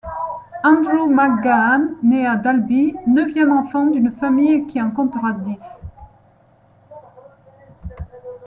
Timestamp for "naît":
2.01-2.25